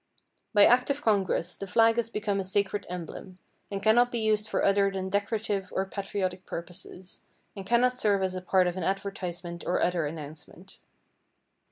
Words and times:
By 0.51 0.65
act 0.65 0.89
of 0.89 1.03
Congress, 1.03 1.53
the 1.53 1.67
flag 1.67 1.97
has 1.97 2.09
become 2.09 2.39
a 2.39 2.43
sacred 2.43 2.87
emblem, 2.89 3.37
and 3.69 3.83
cannot 3.83 4.11
be 4.11 4.17
used 4.17 4.49
for 4.49 4.65
other 4.65 4.89
than 4.89 5.09
decorative 5.11 5.71
or 5.75 5.85
patriotic 5.85 6.47
purposes, 6.47 7.21
and 7.55 7.67
cannot 7.67 7.99
serve 7.99 8.23
as 8.23 8.33
a 8.33 8.41
part 8.41 8.65
of 8.65 8.75
an 8.77 8.83
advertisement 8.83 9.63
or 9.63 9.79
other 9.79 10.07
announcement. 10.07 10.79